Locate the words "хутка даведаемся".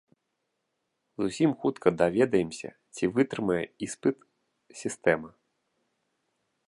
1.65-2.69